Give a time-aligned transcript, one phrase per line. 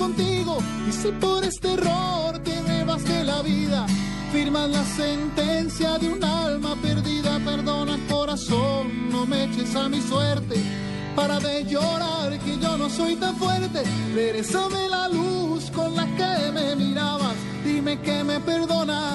[0.00, 3.86] Y si por este error te llevas de la vida,
[4.32, 7.38] firmas la sentencia de un alma perdida.
[7.44, 10.56] Perdona corazón, no me eches a mi suerte.
[11.14, 13.82] Para de llorar que yo no soy tan fuerte.
[14.14, 17.36] Regresame la luz con la que me mirabas.
[17.62, 19.09] Dime que me perdonas.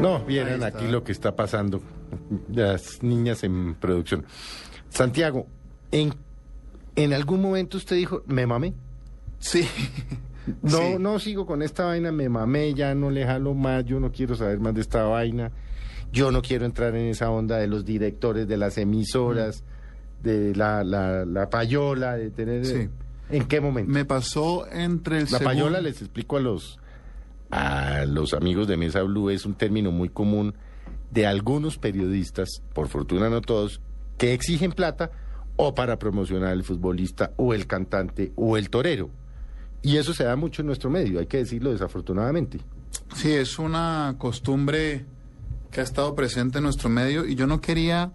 [0.00, 1.80] No, vieran aquí lo que está pasando.
[2.52, 4.24] Las niñas en producción.
[4.90, 5.46] Santiago,
[5.90, 6.14] ¿en,
[6.94, 8.74] en algún momento usted dijo, me mamé?
[9.38, 9.66] Sí.
[10.62, 10.96] No, Sí.
[11.00, 14.36] no sigo con esta vaina, me mamé, ya no le jalo más, yo no quiero
[14.36, 15.50] saber más de esta vaina.
[16.12, 19.64] Yo no quiero entrar en esa onda de los directores de las emisoras,
[20.22, 22.64] de la, la, la payola, de tener...
[22.64, 22.88] Sí.
[23.28, 23.90] ¿En qué momento?
[23.90, 26.78] Me pasó entre el La segundo- payola, les explico a los,
[27.50, 30.54] a los amigos de Mesa Blue, es un término muy común
[31.10, 33.80] de algunos periodistas, por fortuna no todos,
[34.18, 35.10] que exigen plata
[35.56, 39.10] o para promocionar al futbolista o el cantante o el torero.
[39.82, 42.58] Y eso se da mucho en nuestro medio, hay que decirlo desafortunadamente.
[43.14, 45.06] Sí, es una costumbre
[45.70, 48.12] que ha estado presente en nuestro medio y yo no quería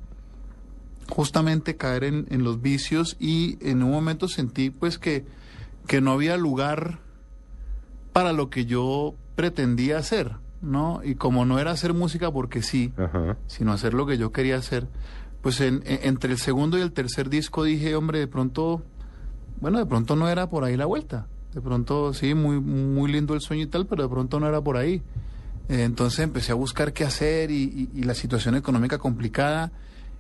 [1.10, 5.26] justamente caer en, en los vicios y en un momento sentí pues que,
[5.88, 7.00] que no había lugar
[8.14, 10.32] para lo que yo pretendía hacer,
[10.62, 11.02] ¿no?
[11.04, 13.38] Y como no era hacer música porque sí, Ajá.
[13.48, 14.88] sino hacer lo que yo quería hacer,
[15.42, 18.84] pues en- en- entre el segundo y el tercer disco dije, hombre, de pronto,
[19.60, 21.28] bueno, de pronto no era por ahí la vuelta.
[21.54, 24.62] De pronto, sí, muy, muy lindo el sueño y tal, pero de pronto no era
[24.62, 25.02] por ahí.
[25.70, 29.72] Eh, entonces empecé a buscar qué hacer y, y- y la situación económica complicada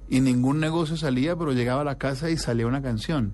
[0.09, 3.33] y ningún negocio salía, pero llegaba a la casa y salía una canción.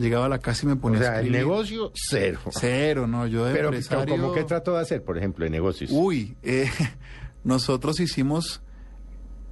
[0.00, 2.40] Llegaba a la casa y me O ponía a sea, el negocio, cero.
[2.52, 4.16] Cero, no, yo de Pero, empresario...
[4.16, 5.90] ¿cómo que trató de hacer, por ejemplo, de negocios?
[5.92, 6.70] Uy, eh,
[7.44, 8.62] nosotros hicimos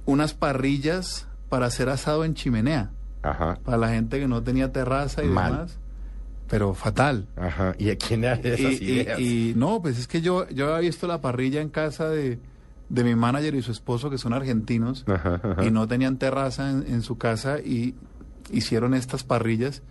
[0.05, 5.23] unas parrillas para hacer asado en chimenea, Ajá, para la gente que no tenía terraza
[5.23, 5.51] y Mal.
[5.51, 5.77] demás,
[6.47, 7.27] pero fatal.
[7.35, 7.75] ajá.
[7.77, 9.19] ¿Y a quién Y, esas y- ideas?
[9.19, 12.39] y no, pues es que yo, yo había visto la parrilla en casa de,
[12.89, 15.63] de mi manager y su esposo, que son argentinos, Ajá, ajá.
[15.65, 17.93] y no tenían terraza en, en su casa y
[18.51, 19.83] hicieron estas parrillas.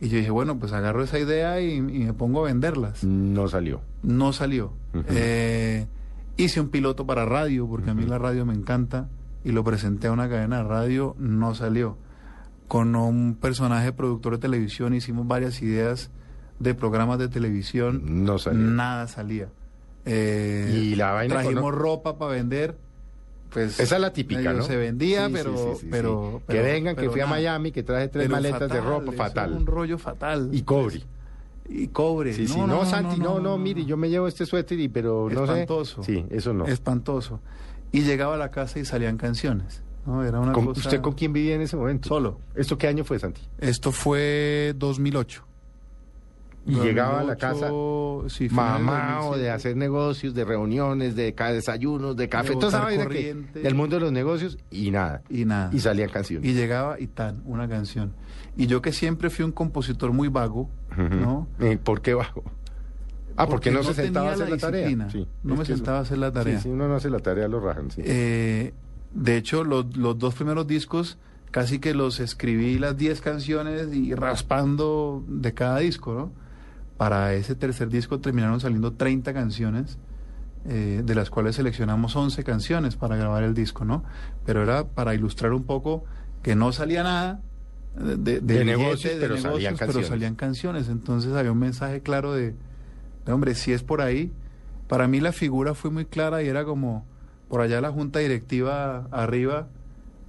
[0.00, 3.02] Y yo dije, bueno, pues agarro esa idea y, y me pongo a venderlas.
[3.04, 3.80] No salió.
[4.02, 4.72] No salió.
[5.08, 5.86] Eh,
[6.36, 9.08] hice un piloto para radio, porque a mí la radio me encanta,
[9.44, 11.96] y lo presenté a una cadena de radio, no salió.
[12.68, 16.10] Con un personaje productor de televisión hicimos varias ideas
[16.60, 18.60] de programas de televisión, No salió.
[18.60, 19.48] nada salía.
[20.04, 22.76] Eh, Y la vaina trajimos con- ropa para vender,
[23.50, 24.62] pues Esa es la típica, ¿no?
[24.62, 25.88] se vendía, Sí, pero, sí, sí, sí.
[25.90, 27.26] pero, que pero- vengan, que fui a.
[27.26, 29.52] Miami, que traje tres Pero maletas de ropa, fatal.
[29.52, 30.48] Un rollo fatal.
[30.52, 31.02] Y cobre.
[31.68, 32.32] Y cobre.
[32.32, 35.42] Sí, sí, no, Santi, no, no, mire, yo me llevo este suéter, y, pero no
[35.44, 36.02] Espantoso.
[36.02, 36.14] sé.
[36.14, 36.66] Sí, eso no.
[36.66, 37.40] Espantoso.
[37.92, 39.82] Y llegaba a la casa y salían canciones.
[40.06, 40.24] ¿no?
[40.24, 40.80] Era una ¿Con- cosa...
[40.80, 42.08] ¿Usted con quién vivía en ese momento?
[42.08, 42.40] Solo.
[42.54, 43.42] ¿Esto qué año fue, Santi?
[43.58, 45.44] Esto fue 2008.
[46.68, 49.50] Y llegaba a la 2008, casa sí, mamado de 2007.
[49.50, 54.00] hacer negocios, de reuniones, de desayunos, de café, De toda esa que- del mundo de
[54.00, 55.22] los negocios y nada.
[55.30, 55.70] Y nada.
[55.72, 56.48] Y salían canciones.
[56.48, 58.12] Y llegaba y tan, una canción.
[58.56, 60.68] Y yo que siempre fui un compositor muy vago.
[60.96, 61.48] ¿no?
[61.60, 62.42] ¿Y ¿Por qué bajo?
[63.36, 65.10] Ah, porque, no, se sentaba a hacer la, tarea.
[65.10, 66.56] Sí, no me sentaba a hacer la tarea.
[66.56, 67.90] Sí, si uno no hace la tarea, lo rajan.
[67.92, 68.02] Sí.
[68.04, 68.74] Eh,
[69.14, 71.18] de hecho, los, los dos primeros discos
[71.52, 76.32] casi que los escribí las 10 canciones y raspando de cada disco, ¿no?
[76.98, 79.96] Para ese tercer disco terminaron saliendo 30 canciones,
[80.66, 84.04] eh, de las cuales seleccionamos 11 canciones para grabar el disco, ¿no?
[84.44, 86.04] Pero era para ilustrar un poco
[86.42, 87.40] que no salía nada
[87.96, 90.08] de, de, De billete, negocios, pero salían pero canciones.
[90.08, 90.88] salían canciones.
[90.88, 92.54] Entonces había un mensaje claro de,
[93.24, 94.32] de, hombre, si es por ahí.
[94.88, 97.06] Para mí la figura fue muy clara y era como
[97.48, 99.68] por allá la junta directiva arriba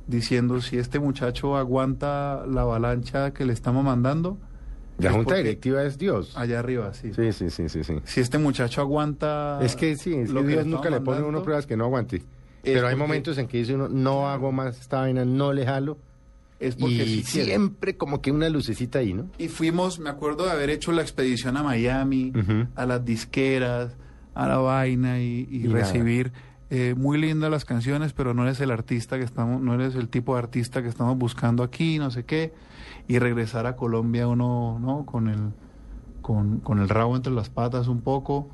[0.07, 4.37] diciendo si este muchacho aguanta la avalancha que le estamos mandando.
[4.99, 6.35] La junta directiva es Dios.
[6.35, 7.11] Allá arriba, sí.
[7.13, 7.95] Sí, sí, sí, sí, sí.
[8.03, 9.59] Si este muchacho aguanta...
[9.61, 11.77] Es que sí, es lo que que Dios nunca le pone a uno pruebas que
[11.77, 12.23] no aguante.
[12.63, 15.97] Pero hay momentos en que dice uno, no hago más esta vaina, no le jalo.
[16.59, 19.29] Es porque y sí siempre como que una lucecita ahí, ¿no?
[19.37, 22.33] Y fuimos, me acuerdo de haber hecho la expedición a Miami,
[22.75, 23.95] a las disqueras,
[24.33, 26.31] a la vaina y, y Y nada.
[26.71, 30.07] Eh, muy lindas las canciones, pero no eres el artista que estamos, no eres el
[30.07, 32.53] tipo de artista que estamos buscando aquí, no sé qué,
[33.07, 35.05] y regresar a Colombia uno, ¿no?
[35.05, 35.51] Con el,
[36.21, 38.49] con, con el rabo entre las patas un poco.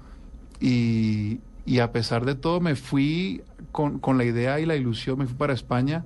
[0.61, 5.19] Y, y a pesar de todo me fui con, con la idea y la ilusión,
[5.19, 6.05] me fui para España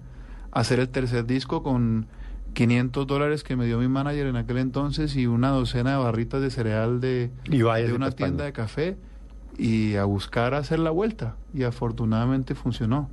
[0.52, 2.08] a hacer el tercer disco con
[2.54, 6.42] 500 dólares que me dio mi manager en aquel entonces y una docena de barritas
[6.42, 8.98] de cereal de, Y de una tienda de café
[9.60, 13.10] y a buscar hacer la vuelta y afortunadamente funcionó.